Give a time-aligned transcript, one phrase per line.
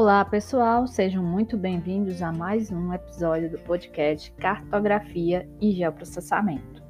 [0.00, 6.80] Olá, pessoal, sejam muito bem-vindos a mais um episódio do podcast Cartografia e Geoprocessamento.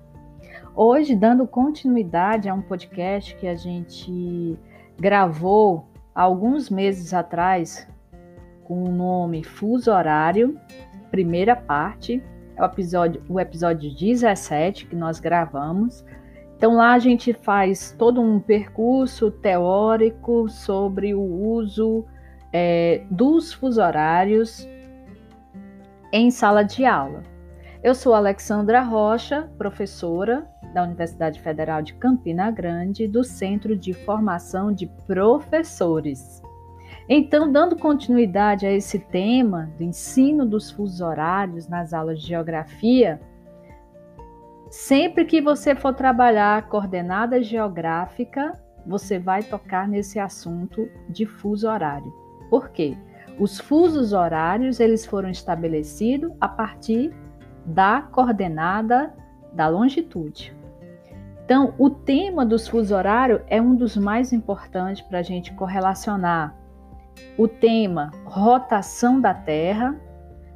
[0.77, 4.59] Hoje, dando continuidade a um podcast que a gente
[5.01, 7.89] gravou alguns meses atrás
[8.65, 10.61] com o nome Fuso Horário,
[11.11, 12.23] primeira parte,
[12.57, 16.05] é o episódio, o episódio 17 que nós gravamos.
[16.59, 22.05] Então lá a gente faz todo um percurso teórico sobre o uso
[22.53, 24.67] é, dos fuso horários
[26.13, 27.23] em sala de aula.
[27.83, 34.73] Eu sou Alexandra Rocha, professora da Universidade Federal de Campina Grande, do Centro de Formação
[34.73, 36.43] de Professores.
[37.09, 43.21] Então, dando continuidade a esse tema do ensino dos fusos horários nas aulas de geografia,
[44.71, 48.53] sempre que você for trabalhar coordenada geográfica,
[48.87, 52.28] você vai tocar nesse assunto de fuso horário.
[52.51, 52.97] Por quê?
[53.39, 57.15] Os fusos horários eles foram estabelecidos a partir
[57.65, 59.15] da coordenada
[59.53, 60.57] da longitude.
[61.45, 66.55] Então, o tema dos fusos horários é um dos mais importantes para a gente correlacionar
[67.37, 69.99] o tema rotação da Terra,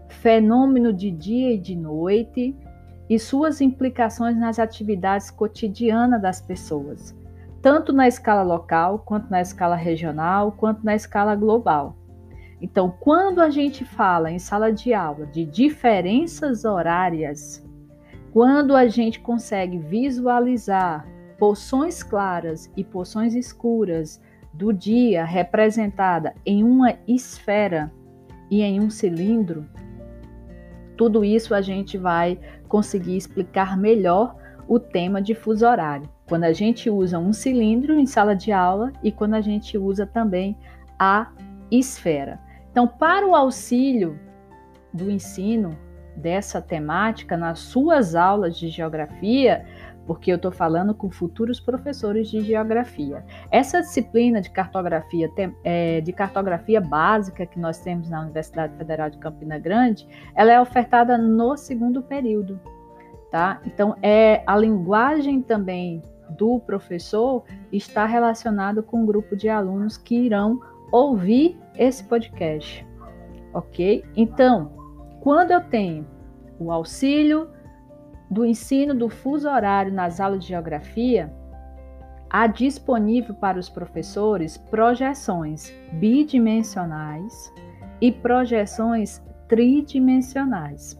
[0.08, 2.56] fenômeno de dia e de noite
[3.08, 7.16] e suas implicações nas atividades cotidianas das pessoas,
[7.62, 11.96] tanto na escala local, quanto na escala regional, quanto na escala global.
[12.60, 17.64] Então, quando a gente fala em sala de aula de diferenças horárias,
[18.32, 21.06] quando a gente consegue visualizar
[21.38, 24.20] porções claras e porções escuras
[24.52, 27.92] do dia representada em uma esfera
[28.50, 29.66] e em um cilindro,
[30.96, 34.36] tudo isso a gente vai conseguir explicar melhor
[34.68, 36.08] o tema de fuso horário.
[36.28, 40.06] Quando a gente usa um cilindro em sala de aula e quando a gente usa
[40.06, 40.56] também
[40.98, 41.30] a
[41.70, 42.40] esfera.
[42.70, 44.18] Então, para o auxílio
[44.92, 45.76] do ensino
[46.16, 49.64] dessa temática nas suas aulas de geografia,
[50.06, 53.24] porque eu estou falando com futuros professores de geografia.
[53.50, 55.30] Essa disciplina de cartografia,
[55.64, 60.60] é, de cartografia básica que nós temos na Universidade Federal de Campina Grande, ela é
[60.60, 62.60] ofertada no segundo período,
[63.30, 63.60] tá?
[63.64, 66.02] Então é a linguagem também
[66.36, 70.60] do professor está relacionado com o grupo de alunos que irão
[70.90, 72.86] ouvir esse podcast,
[73.54, 74.04] ok?
[74.16, 74.72] Então,
[75.20, 76.06] quando eu tenho
[76.58, 77.48] o auxílio
[78.30, 81.32] do ensino do fuso horário nas aulas de geografia,
[82.30, 87.52] há disponível para os professores projeções bidimensionais
[88.00, 90.98] e projeções tridimensionais,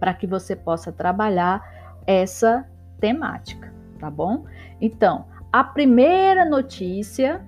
[0.00, 1.62] para que você possa trabalhar
[2.06, 2.66] essa
[2.98, 3.73] temática,
[4.04, 4.44] tá bom?
[4.80, 7.42] Então, a primeira notícia,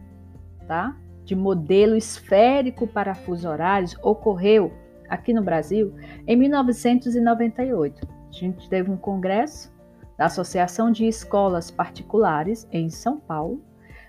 [0.66, 0.96] tá?
[1.22, 4.72] De modelo esférico para fuso horários ocorreu
[5.08, 5.94] aqui no Brasil
[6.26, 9.72] em 1998 a gente teve um congresso
[10.16, 13.62] da Associação de Escolas Particulares em São Paulo.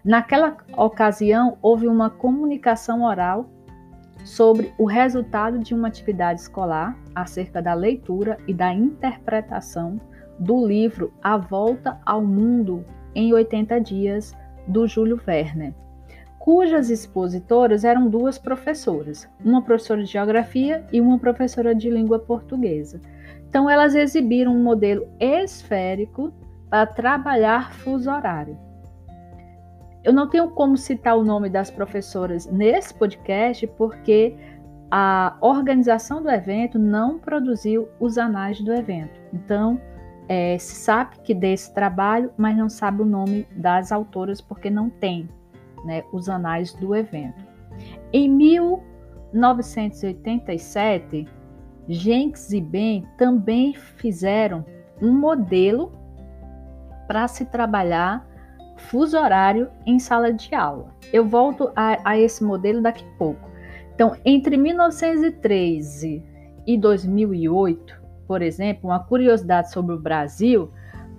[0.03, 3.49] Naquela ocasião, houve uma comunicação oral
[4.23, 9.99] sobre o resultado de uma atividade escolar acerca da leitura e da interpretação
[10.39, 14.35] do livro A Volta ao Mundo em 80 Dias,
[14.67, 15.73] do Júlio Verne,
[16.37, 23.01] cujas expositoras eram duas professoras, uma professora de geografia e uma professora de língua portuguesa.
[23.49, 26.33] Então, elas exibiram um modelo esférico
[26.69, 28.57] para trabalhar fuso horário.
[30.03, 34.35] Eu não tenho como citar o nome das professoras nesse podcast, porque
[34.89, 39.19] a organização do evento não produziu os anais do evento.
[39.33, 39.81] Então,
[40.27, 44.89] é, se sabe que desse trabalho, mas não sabe o nome das autoras, porque não
[44.89, 45.29] tem
[45.85, 47.45] né, os anais do evento.
[48.11, 51.27] Em 1987,
[51.87, 54.65] Jenks e Ben também fizeram
[55.01, 55.93] um modelo
[57.07, 58.27] para se trabalhar
[58.77, 60.93] fuso horário em sala de aula.
[61.11, 63.49] Eu volto a, a esse modelo daqui a pouco.
[63.93, 66.23] Então, entre 1913
[66.65, 67.96] e 2008,
[68.27, 70.71] por exemplo, uma curiosidade sobre o Brasil,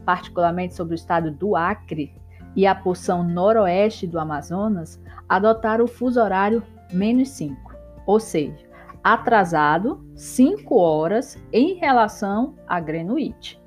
[0.04, 2.14] particularmente sobre o estado do Acre
[2.54, 6.62] e a porção noroeste do Amazonas, adotaram o fuso horário
[6.92, 7.74] menos 5,
[8.06, 8.66] ou seja,
[9.02, 13.60] atrasado 5 horas em relação a Greenwich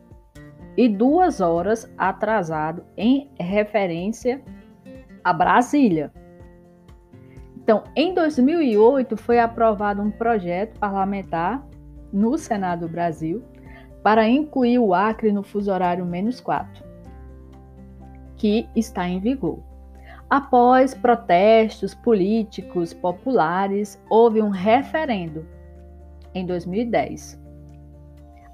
[0.78, 4.42] e 2 horas atrasado em referência
[5.24, 6.12] a Brasília.
[7.58, 11.64] Então, em 2008 foi aprovado um projeto parlamentar
[12.12, 13.44] no Senado do Brasil
[14.04, 16.84] para incluir o Acre no fuso horário menos 4,
[18.36, 19.60] que está em vigor.
[20.30, 25.46] Após protestos políticos populares, houve um referendo
[26.34, 27.40] em 2010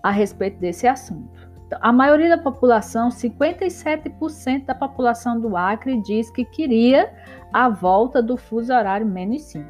[0.02, 1.48] a respeito desse assunto.
[1.68, 7.14] Então, a maioria da população, 57% da população do Acre, diz que queria
[7.54, 9.66] a volta do fuso horário menos 5.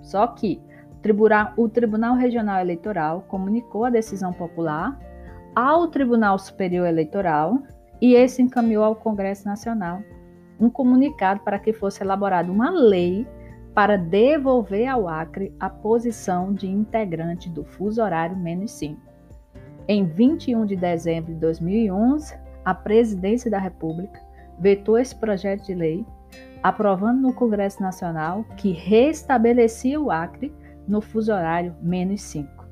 [0.00, 0.62] Só que
[1.56, 4.98] O Tribunal Regional Eleitoral comunicou a decisão popular
[5.54, 7.58] ao Tribunal Superior Eleitoral
[8.00, 10.00] e esse encaminhou ao Congresso Nacional
[10.58, 13.26] um comunicado para que fosse elaborada uma lei
[13.74, 18.98] para devolver ao Acre a posição de integrante do fuso horário menos 5.
[19.86, 22.34] Em 21 de dezembro de 2011,
[22.64, 24.18] a Presidência da República
[24.58, 26.06] vetou esse projeto de lei,
[26.62, 30.52] aprovando no Congresso Nacional que restabelecia o Acre
[30.86, 32.64] no fuso horário menos 5.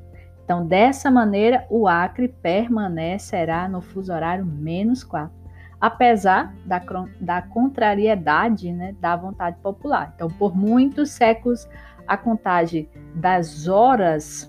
[0.44, 5.42] Então, dessa maneira, o Acre permanecerá no fuso horário menos 4
[5.82, 6.80] apesar da,
[7.20, 10.12] da contrariedade né, da vontade popular.
[10.14, 11.68] Então, por muitos séculos,
[12.06, 14.48] a contagem das horas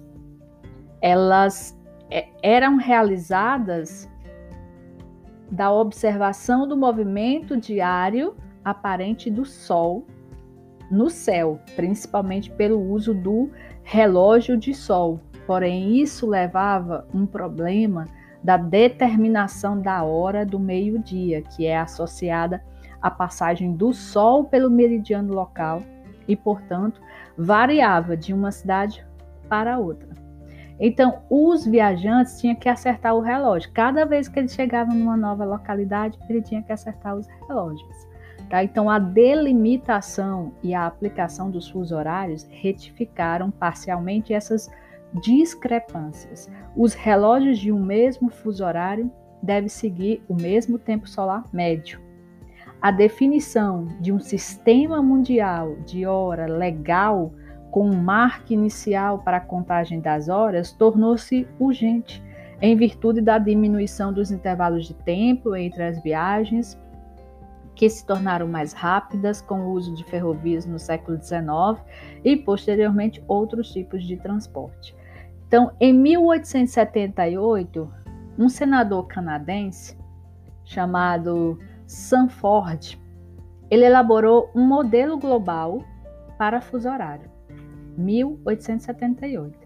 [1.01, 1.75] elas
[2.09, 4.07] é, eram realizadas
[5.49, 10.05] da observação do movimento diário aparente do Sol
[10.89, 13.49] no céu, principalmente pelo uso do
[13.83, 15.19] relógio de sol.
[15.45, 18.07] Porém, isso levava um problema
[18.43, 22.63] da determinação da hora do meio-dia, que é associada
[23.01, 25.81] à passagem do Sol pelo meridiano local
[26.27, 27.01] e, portanto,
[27.37, 29.05] variava de uma cidade
[29.49, 30.09] para outra.
[30.79, 33.71] Então, os viajantes tinham que acertar o relógio.
[33.73, 38.02] Cada vez que eles chegavam numa nova localidade, ele tinha que acertar os relógios.
[38.53, 38.63] Tá?
[38.63, 44.69] Então, a delimitação e a aplicação dos fusos horários retificaram parcialmente essas
[45.23, 46.47] discrepâncias.
[46.77, 49.11] Os relógios de um mesmo fuso horário
[49.41, 51.99] devem seguir o mesmo tempo solar médio.
[52.79, 57.33] A definição de um sistema mundial de hora legal
[57.71, 62.23] com um marco inicial para a contagem das horas tornou-se urgente
[62.61, 66.79] em virtude da diminuição dos intervalos de tempo entre as viagens,
[67.75, 71.81] que se tornaram mais rápidas com o uso de ferrovias no século XIX
[72.23, 74.95] e, posteriormente, outros tipos de transporte.
[75.47, 77.91] Então, em 1878,
[78.37, 79.97] um senador canadense
[80.65, 82.99] chamado Sanford,
[83.69, 85.83] ele elaborou um modelo global
[86.37, 87.29] para fuso horário.
[87.97, 89.62] 1878.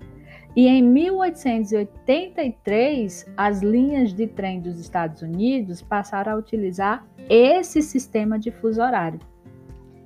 [0.58, 8.40] E em 1883, as linhas de trem dos Estados Unidos passaram a utilizar esse sistema
[8.40, 9.20] de fuso horário.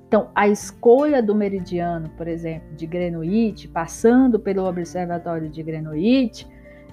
[0.05, 6.45] Então, a escolha do meridiano, por exemplo, de Greenwich, passando pelo Observatório de Greenwich,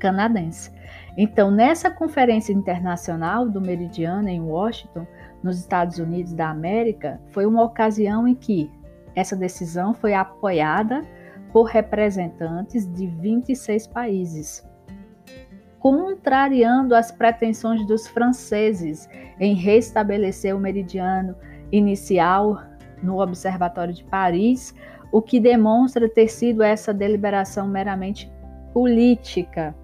[0.00, 0.72] canadense.
[1.16, 5.06] Então, nessa Conferência Internacional do Meridiano em Washington,
[5.42, 8.70] nos Estados Unidos da América foi uma ocasião em que
[9.14, 11.04] essa decisão foi apoiada
[11.52, 14.66] por representantes de 26 países,
[15.78, 19.08] contrariando as pretensões dos franceses
[19.40, 21.34] em restabelecer o meridiano
[21.72, 22.62] inicial
[23.02, 24.74] no Observatório de Paris,
[25.10, 28.30] o que demonstra ter sido essa deliberação meramente
[28.72, 29.74] política,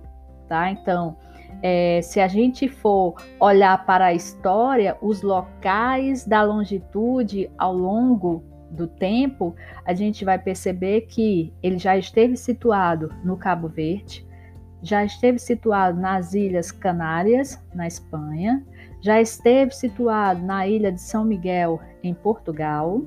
[0.48, 0.70] tá?
[0.70, 1.16] Então,
[1.62, 8.44] é, se a gente for olhar para a história, os locais da longitude ao longo
[8.70, 9.54] do tempo,
[9.84, 14.26] a gente vai perceber que ele já esteve situado no Cabo Verde,
[14.82, 18.62] já esteve situado nas Ilhas Canárias, na Espanha,
[19.04, 23.02] já esteve situado na ilha de São Miguel, em Portugal,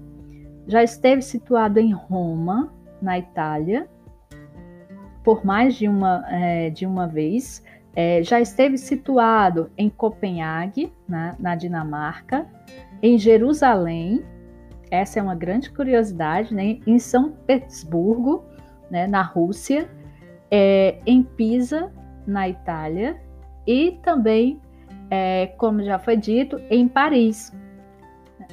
[0.68, 3.90] já esteve situado em Roma, na Itália,
[5.24, 7.64] por mais de uma, é, de uma vez,
[7.96, 12.46] é, já esteve situado em Copenhague, na, na Dinamarca,
[13.02, 14.24] em Jerusalém,
[14.92, 16.78] essa é uma grande curiosidade, né?
[16.86, 18.46] em São Petersburgo,
[18.92, 19.08] né?
[19.08, 19.90] na Rússia,
[20.52, 21.92] é, em Pisa,
[22.28, 23.20] na Itália,
[23.66, 24.62] e também,
[25.10, 27.54] é, como já foi dito, em Paris,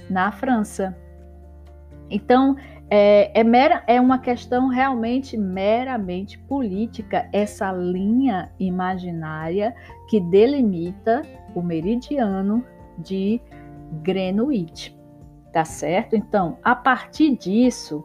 [0.08, 0.96] na França.
[2.10, 2.56] Então,
[2.90, 9.74] é, é, mera, é uma questão realmente meramente política, essa linha imaginária
[10.08, 11.22] que delimita
[11.54, 12.64] o meridiano
[12.98, 13.40] de
[14.02, 14.96] Greenwich,
[15.52, 16.14] tá certo?
[16.14, 18.04] Então, a partir disso,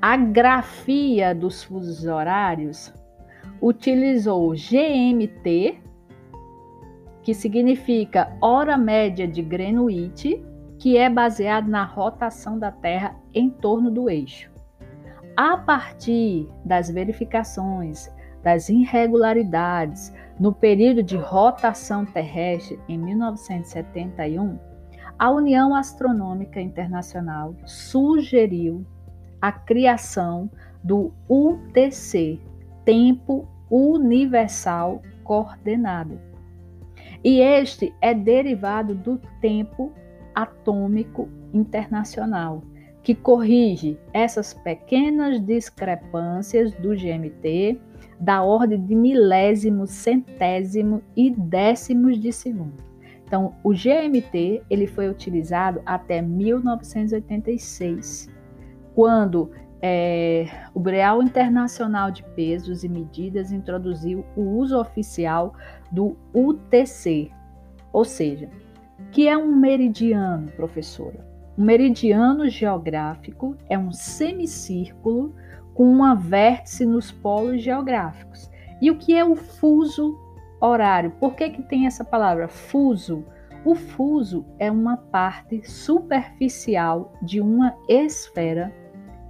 [0.00, 2.92] a grafia dos fusos horários
[3.60, 5.78] utilizou GMT
[7.22, 10.42] que significa hora média de Greenwich,
[10.78, 14.50] que é baseado na rotação da Terra em torno do eixo.
[15.36, 18.10] A partir das verificações
[18.42, 24.58] das irregularidades no período de rotação terrestre em 1971,
[25.18, 28.86] a União Astronômica Internacional sugeriu
[29.40, 30.50] a criação
[30.82, 32.40] do UTC,
[32.84, 36.29] Tempo Universal Coordenado.
[37.22, 39.92] E este é derivado do tempo
[40.34, 42.62] atômico internacional,
[43.02, 47.80] que corrige essas pequenas discrepâncias do GMT
[48.18, 52.90] da ordem de milésimos, centésimo e décimos de segundo.
[53.24, 58.28] Então, o GMT ele foi utilizado até 1986,
[58.94, 59.50] quando
[59.80, 65.54] é, o Breal Internacional de Pesos e Medidas introduziu o uso oficial
[65.90, 67.30] do UTC,
[67.92, 68.48] ou seja,
[69.10, 71.26] que é um meridiano, professora.
[71.58, 75.34] Um meridiano geográfico é um semicírculo
[75.74, 78.50] com uma vértice nos polos geográficos.
[78.80, 80.18] E o que é o fuso
[80.60, 81.10] horário?
[81.12, 83.24] Por que, que tem essa palavra fuso?
[83.64, 88.72] O fuso é uma parte superficial de uma esfera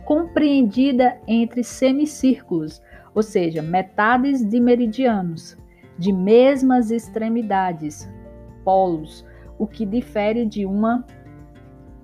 [0.05, 2.81] compreendida entre semicírculos,
[3.15, 5.57] ou seja, metades de meridianos,
[6.01, 8.11] de mesmas extremidades,
[8.65, 9.23] polos,
[9.59, 11.05] o que difere de uma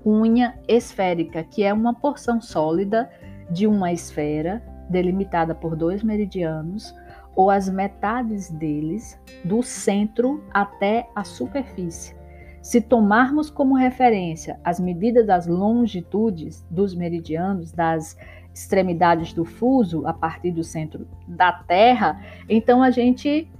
[0.05, 3.11] unha esférica, que é uma porção sólida
[3.51, 6.95] de uma esfera delimitada por dois meridianos
[7.35, 12.15] ou as metades deles do centro até a superfície.
[12.61, 18.17] Se tomarmos como referência as medidas das longitudes dos meridianos das
[18.53, 23.51] extremidades do fuso a partir do centro da Terra, então a gente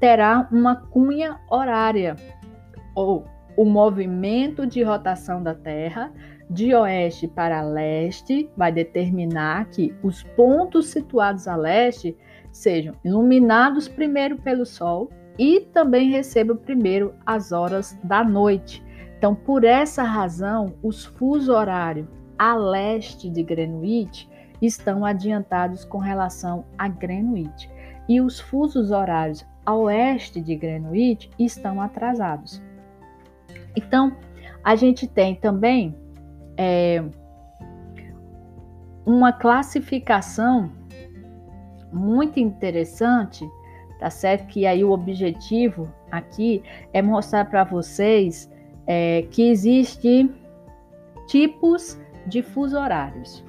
[0.00, 2.16] terá uma cunha horária
[2.94, 3.24] ou
[3.56, 6.10] o movimento de rotação da Terra
[6.48, 12.16] de oeste para leste vai determinar que os pontos situados a leste
[12.50, 18.82] sejam iluminados primeiro pelo Sol e também recebam primeiro as horas da noite.
[19.16, 24.28] Então, por essa razão, os fusos horários a leste de Greenwich
[24.62, 27.70] estão adiantados com relação a Greenwich
[28.08, 32.62] e os fusos horários a oeste de Greenwich estão atrasados.
[33.76, 34.16] Então,
[34.64, 35.94] a gente tem também
[36.56, 37.02] é,
[39.06, 40.70] uma classificação
[41.92, 43.48] muito interessante,
[43.98, 44.46] tá certo?
[44.46, 46.62] Que aí o objetivo aqui
[46.92, 48.50] é mostrar para vocês
[48.86, 50.30] é, que existe
[51.26, 53.44] tipos de fuso horários,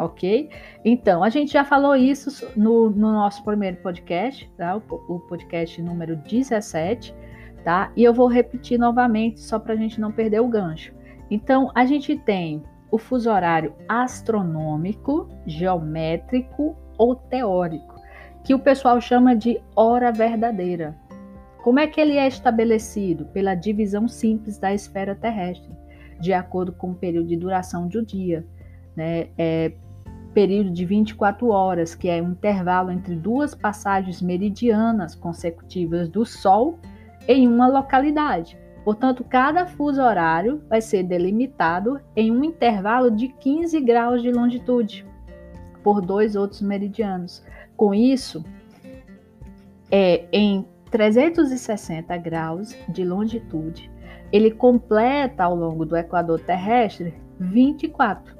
[0.00, 0.50] ok?
[0.84, 4.76] Então, a gente já falou isso no, no nosso primeiro podcast, tá?
[4.76, 4.82] O,
[5.14, 7.14] o, podcast número 17,
[7.62, 7.92] tá?
[7.94, 10.92] E eu vou repetir novamente só para a gente não perder o gancho.
[11.30, 18.00] Então, a gente tem o fuso horário astronômico, geométrico ou teórico,
[18.42, 20.96] que o pessoal chama de hora verdadeira.
[21.62, 23.26] Como é que ele é estabelecido?
[23.26, 25.70] Pela divisão simples da esfera terrestre,
[26.18, 28.46] de acordo com o período de duração um dia.
[28.96, 29.28] Né?
[29.36, 29.72] É
[30.32, 36.78] período de 24 horas, que é um intervalo entre duas passagens meridianas consecutivas do Sol
[37.26, 38.58] em uma localidade.
[38.84, 45.06] Portanto, cada fuso horário vai ser delimitado em um intervalo de 15 graus de longitude
[45.82, 47.44] por dois outros meridianos.
[47.76, 48.44] Com isso,
[49.90, 53.90] é, em 360 graus de longitude,
[54.32, 58.39] ele completa ao longo do equador terrestre 24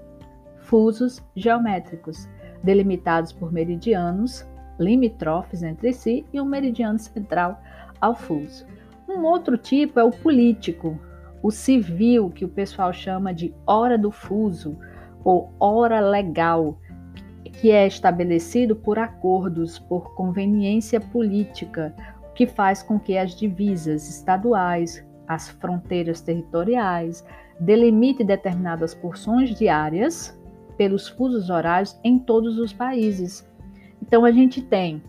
[0.71, 2.29] fusos geométricos,
[2.63, 4.47] delimitados por meridianos
[4.79, 7.61] limítrofes entre si e um meridiano central
[8.01, 8.65] ao fuso.
[9.09, 10.97] Um outro tipo é o político,
[11.43, 14.79] o civil, que o pessoal chama de hora do fuso
[15.25, 16.79] ou hora legal,
[17.61, 21.93] que é estabelecido por acordos, por conveniência política,
[22.31, 27.27] o que faz com que as divisas estaduais, as fronteiras territoriais,
[27.59, 30.40] delimite determinadas porções diárias
[30.81, 33.47] pelos fusos horários em todos os países.
[34.01, 35.03] Então a gente tem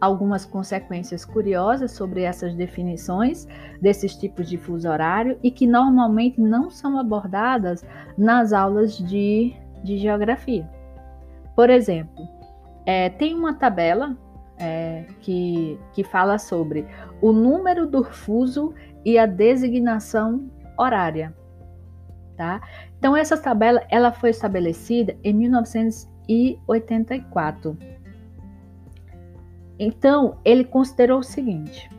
[0.00, 3.48] algumas consequências curiosas sobre essas definições
[3.80, 7.84] desses tipos de fuso horário e que normalmente não são abordadas
[8.16, 9.52] nas aulas de,
[9.82, 10.70] de geografia.
[11.56, 12.24] Por exemplo,
[12.86, 14.16] é, tem uma tabela
[14.56, 16.86] é, que, que fala sobre
[17.20, 18.72] o número do fuso
[19.04, 21.34] e a designação horária.
[22.36, 22.60] Tá?
[23.02, 27.76] Então essa tabela ela foi estabelecida em 1984
[29.84, 31.90] então, ele considerou o seguinte: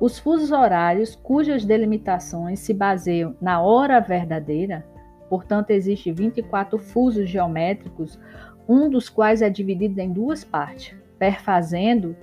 [0.00, 4.86] Os fusos horários, cujas delimitações se baseiam na hora verdadeira,
[5.28, 8.18] portanto, existem 24 fusos geométricos,
[8.66, 12.16] um dos quais é dividido em duas partes, perfazendo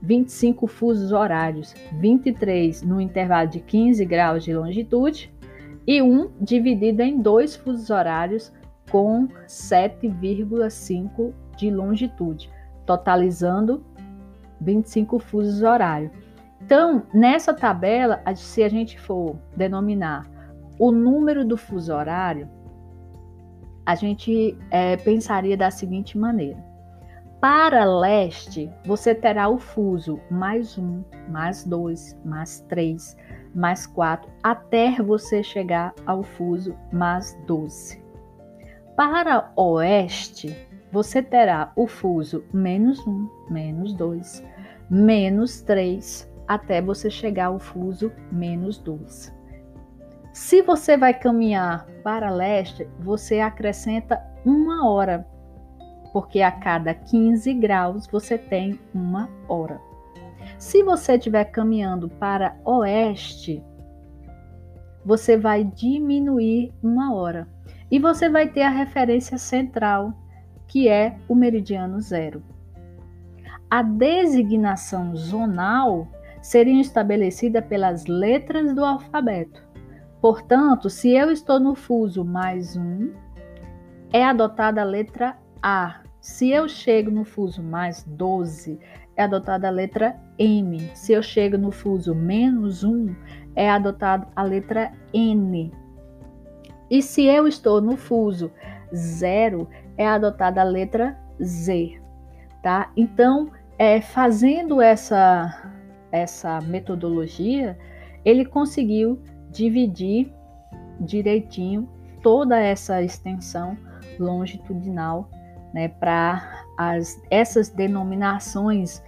[0.00, 5.32] 25 fusos horários, 23 no intervalo de 15 graus de longitude
[5.86, 8.52] e um dividido em dois fusos horários
[8.90, 12.50] com 7,5 de longitude,
[12.86, 13.84] totalizando
[14.60, 16.12] 25 fusos horários.
[16.60, 20.30] Então, nessa tabela, se a gente for denominar
[20.78, 22.48] o número do fuso horário,
[23.84, 26.62] a gente é, pensaria da seguinte maneira:
[27.40, 33.16] para leste, você terá o fuso mais um, mais dois, mais três,
[33.54, 38.02] mais quatro, até você chegar ao fuso mais doze.
[38.96, 40.56] Para oeste,
[40.90, 44.44] você terá o fuso menos um, menos dois,
[44.90, 49.32] menos três, até você chegar ao fuso menos doze.
[50.32, 55.26] Se você vai caminhar para leste, você acrescenta uma hora
[56.12, 59.80] porque a cada 15 graus você tem uma hora.
[60.62, 63.60] Se você estiver caminhando para oeste,
[65.04, 67.48] você vai diminuir uma hora
[67.90, 70.14] e você vai ter a referência central,
[70.68, 72.44] que é o meridiano zero.
[73.68, 76.06] A designação zonal
[76.40, 79.60] seria estabelecida pelas letras do alfabeto.
[80.20, 83.12] Portanto, se eu estou no fuso mais um,
[84.12, 88.78] é adotada a letra A, se eu chego no fuso mais 12,
[89.16, 90.78] é adotada a letra M.
[90.94, 93.14] Se eu chego no fuso menos 1,
[93.54, 95.72] é adotada a letra N.
[96.90, 98.50] E se eu estou no fuso
[98.94, 102.00] 0, é adotada a letra Z.
[102.62, 102.90] Tá?
[102.96, 105.72] Então, é, fazendo essa,
[106.10, 107.78] essa metodologia,
[108.24, 109.20] ele conseguiu
[109.50, 110.32] dividir
[111.00, 111.88] direitinho
[112.22, 113.76] toda essa extensão
[114.18, 115.28] longitudinal
[115.72, 116.64] né, para
[117.30, 119.02] essas denominações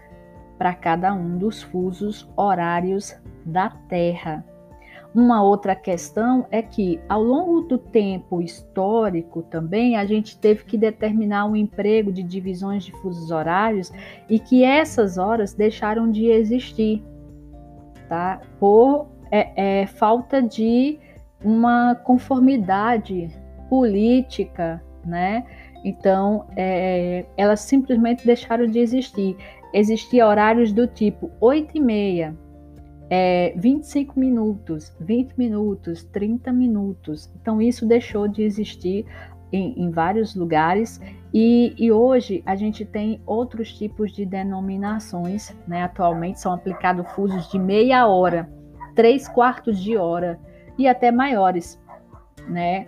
[0.58, 4.44] para cada um dos fusos horários da Terra.
[5.14, 10.76] Uma outra questão é que, ao longo do tempo histórico também, a gente teve que
[10.76, 13.92] determinar um emprego de divisões de fusos horários
[14.28, 17.04] e que essas horas deixaram de existir,
[18.08, 18.40] tá?
[18.58, 20.98] Por é, é, falta de
[21.44, 23.30] uma conformidade
[23.68, 25.44] política, né?
[25.84, 29.36] Então, é, elas simplesmente deixaram de existir.
[29.72, 32.34] Existiam horários do tipo 8 e meia,
[33.10, 37.30] é, 25 minutos, 20 minutos, 30 minutos.
[37.40, 39.04] Então, isso deixou de existir
[39.52, 41.00] em, em vários lugares
[41.32, 45.54] e, e, hoje a gente tem outros tipos de denominações.
[45.66, 45.82] Né?
[45.82, 48.48] Atualmente são aplicados fusos de meia hora,
[48.94, 50.38] três quartos de hora
[50.78, 51.80] e até maiores.
[52.48, 52.86] Né?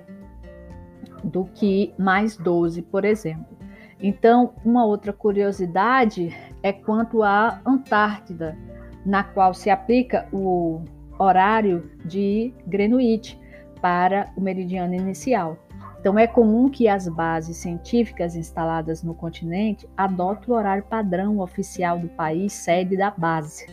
[1.22, 3.56] Do que mais 12, por exemplo.
[4.00, 8.56] Então, uma outra curiosidade é quanto à Antártida,
[9.04, 10.82] na qual se aplica o
[11.18, 13.40] horário de Greenwich
[13.80, 15.56] para o meridiano inicial.
[15.98, 21.98] Então, é comum que as bases científicas instaladas no continente adotem o horário padrão oficial
[21.98, 23.66] do país sede da base.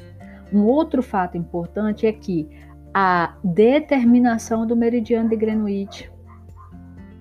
[0.52, 2.48] Um outro fato importante é que
[2.94, 6.13] a determinação do meridiano de Greenwich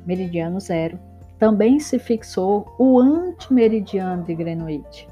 [0.06, 0.98] meridiano zero,
[1.38, 5.08] também se fixou o antimeridiano de Greenwich,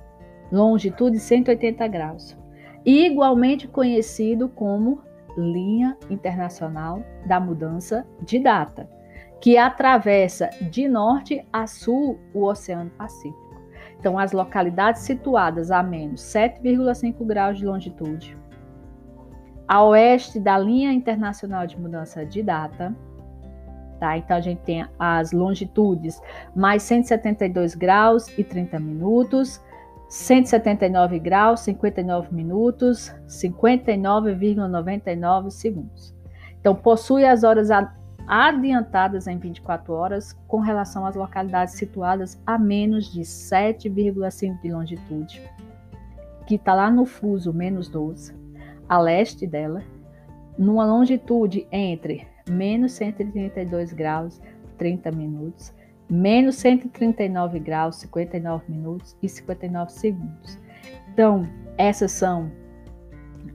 [0.53, 2.37] longitude 180 graus,
[2.85, 5.01] igualmente conhecido como
[5.37, 8.89] linha internacional da mudança de data,
[9.41, 13.51] que atravessa de norte a sul o Oceano Pacífico.
[13.99, 18.37] Então, as localidades situadas a menos 7,5 graus de longitude,
[19.69, 22.97] a oeste da linha internacional de mudança de data,
[24.01, 24.17] Tá?
[24.17, 26.21] Então a gente tem as longitudes
[26.57, 29.61] mais 172 graus e 30 minutos,
[30.09, 36.15] 179 graus, 59 minutos, 59,99 segundos.
[36.59, 37.69] Então possui as horas
[38.27, 45.43] adiantadas em 24 horas com relação às localidades situadas a menos de 7,5 de longitude,
[46.47, 48.35] que está lá no fuso menos 12,
[48.89, 49.83] a leste dela,
[50.57, 54.41] numa longitude entre menos 132 graus
[54.79, 55.73] 30 minutos,
[56.09, 60.59] menos 139 graus 59 minutos e 59 segundos.
[61.13, 62.51] Então, essas são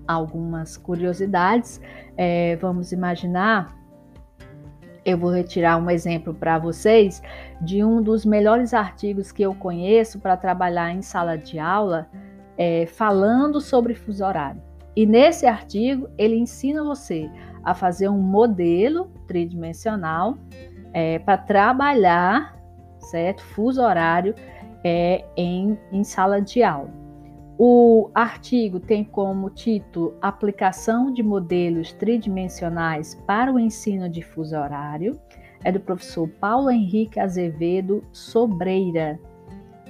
[0.08, 1.82] algumas curiosidades.
[2.18, 3.76] É, vamos imaginar,
[5.04, 7.22] eu vou retirar um exemplo para vocês
[7.62, 12.08] de um dos melhores artigos que eu conheço para trabalhar em sala de aula,
[12.58, 14.62] é, falando sobre fuso horário.
[14.96, 17.30] E nesse artigo ele ensina você
[17.66, 20.38] a fazer um modelo tridimensional
[20.94, 22.56] é, para trabalhar,
[23.00, 24.36] certo, fuso horário
[24.84, 27.06] é, em, em sala de aula.
[27.58, 35.20] O artigo tem como título Aplicação de modelos tridimensionais para o ensino de fuso horário.
[35.64, 39.18] É do professor Paulo Henrique Azevedo Sobreira.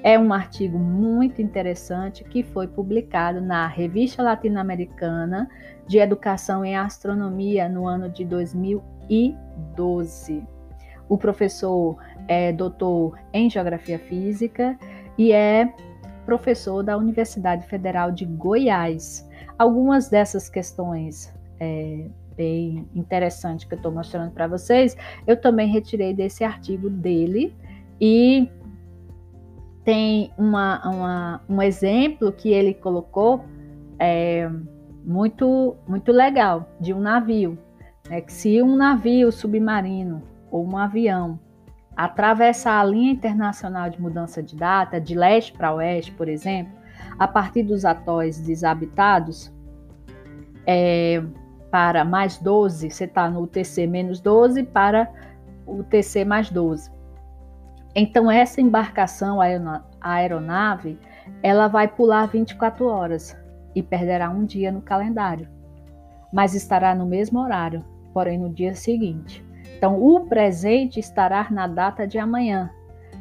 [0.03, 5.49] É um artigo muito interessante que foi publicado na Revista Latino-Americana
[5.87, 10.45] de Educação em Astronomia no ano de 2012.
[11.07, 11.95] O professor
[12.27, 14.77] é doutor em Geografia Física
[15.17, 15.73] e é
[16.25, 19.25] professor da Universidade Federal de Goiás.
[19.57, 26.13] Algumas dessas questões é, bem interessantes que eu estou mostrando para vocês, eu também retirei
[26.13, 27.55] desse artigo dele
[28.01, 28.49] e
[29.83, 33.45] tem uma, uma, um exemplo que ele colocou
[33.99, 34.49] é,
[35.05, 37.57] muito, muito legal de um navio.
[38.09, 41.39] Né, que se um navio submarino ou um avião
[41.95, 46.73] atravessar a linha internacional de mudança de data, de leste para oeste, por exemplo,
[47.17, 49.53] a partir dos atóis desabitados,
[50.67, 51.23] é,
[51.71, 55.09] para mais 12, você está no UTC menos 12 para
[55.65, 56.91] o UTC mais 12.
[57.95, 59.45] Então, essa embarcação, a
[60.01, 60.99] aeronave,
[61.41, 63.37] ela vai pular 24 horas
[63.75, 65.47] e perderá um dia no calendário,
[66.31, 67.83] mas estará no mesmo horário,
[68.13, 69.45] porém no dia seguinte.
[69.77, 72.71] Então, o presente estará na data de amanhã.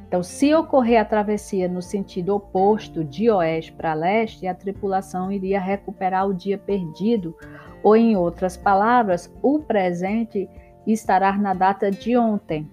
[0.06, 5.60] Então, se ocorrer a travessia no sentido oposto, de oeste para leste, a tripulação iria
[5.60, 7.36] recuperar o dia perdido,
[7.82, 10.48] ou, em outras palavras, o presente
[10.86, 12.70] estará na data de ontem.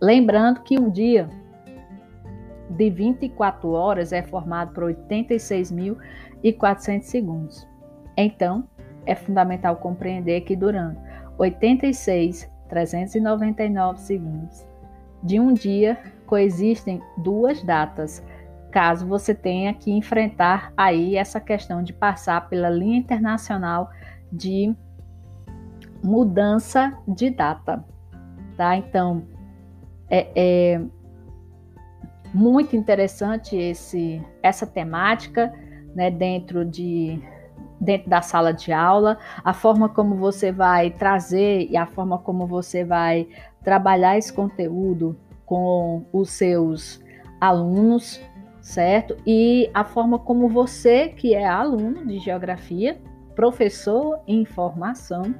[0.00, 1.28] Lembrando que um dia
[2.68, 4.92] de 24 horas é formado por
[6.42, 7.68] 86.400 segundos.
[8.16, 8.66] Então,
[9.06, 11.00] é fundamental compreender que durante
[11.38, 14.66] 86.399 segundos
[15.22, 18.24] de um dia coexistem duas datas,
[18.70, 23.90] caso você tenha que enfrentar aí essa questão de passar pela linha internacional
[24.32, 24.74] de
[26.02, 27.84] mudança de data,
[28.56, 28.76] tá?
[28.76, 29.22] Então,
[30.08, 30.80] é, é
[32.34, 35.52] muito interessante esse, essa temática
[35.94, 37.20] né, dentro, de,
[37.80, 42.46] dentro da sala de aula, a forma como você vai trazer e a forma como
[42.46, 43.28] você vai
[43.62, 47.02] trabalhar esse conteúdo com os seus
[47.40, 48.20] alunos,
[48.60, 49.16] certo?
[49.26, 53.00] E a forma como você, que é aluno de geografia,
[53.34, 55.34] professor em formação,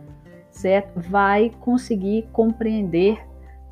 [0.50, 1.00] certo?
[1.00, 3.24] Vai conseguir compreender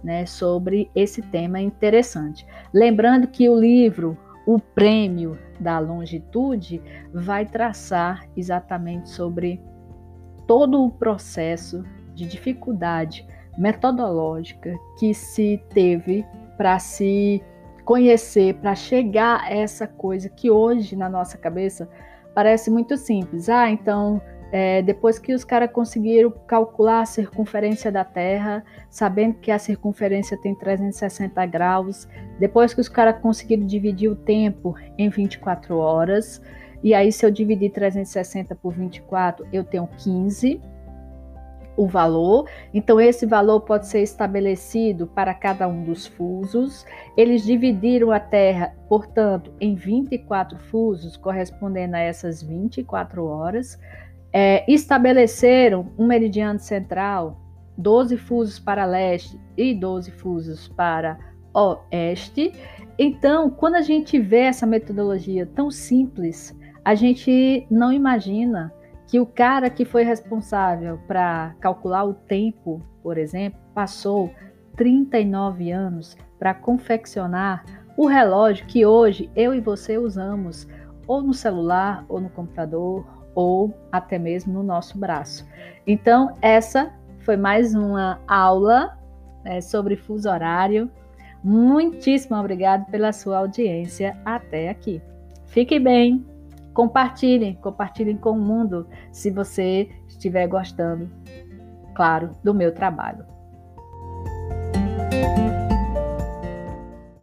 [0.02, 2.46] né, sobre esse tema interessante.
[2.72, 4.16] Lembrando que o livro
[4.50, 6.82] O Prêmio da Longitude
[7.14, 9.62] vai traçar exatamente sobre
[10.44, 11.84] todo o processo
[12.16, 13.24] de dificuldade
[13.56, 17.40] metodológica que se teve para se
[17.84, 21.88] conhecer, para chegar a essa coisa que hoje na nossa cabeça
[22.34, 23.48] parece muito simples.
[23.48, 24.20] Ah, então
[24.52, 30.36] é, depois que os caras conseguiram calcular a circunferência da Terra, sabendo que a circunferência
[30.40, 32.08] tem 360 graus,
[32.38, 36.42] depois que os caras conseguiram dividir o tempo em 24 horas,
[36.82, 40.60] e aí se eu dividir 360 por 24, eu tenho 15
[41.76, 42.48] o valor.
[42.74, 46.84] Então esse valor pode ser estabelecido para cada um dos fusos.
[47.16, 53.78] Eles dividiram a Terra, portanto, em 24 fusos, correspondendo a essas 24 horas
[54.32, 57.40] é, estabeleceram um meridiano central,
[57.76, 61.18] 12 fusos para leste e 12 fusos para
[61.54, 62.52] oeste.
[62.98, 68.72] Então, quando a gente vê essa metodologia tão simples, a gente não imagina
[69.06, 74.30] que o cara que foi responsável para calcular o tempo, por exemplo, passou
[74.76, 77.64] 39 anos para confeccionar
[77.96, 80.68] o relógio que hoje eu e você usamos
[81.06, 85.46] ou no celular ou no computador ou até mesmo no nosso braço.
[85.86, 88.98] Então, essa foi mais uma aula
[89.44, 90.90] né, sobre fuso horário.
[91.42, 95.02] Muitíssimo obrigado pela sua audiência até aqui.
[95.46, 96.24] Fique bem,
[96.74, 101.10] compartilhem, compartilhem com o mundo se você estiver gostando,
[101.94, 103.24] claro, do meu trabalho.